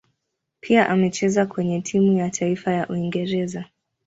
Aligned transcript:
Pia 0.59 0.89
amecheza 0.89 1.45
kwenye 1.45 1.81
timu 1.81 2.17
ya 2.17 2.29
taifa 2.29 2.71
ya 2.73 2.87
Uingereza. 2.89 3.65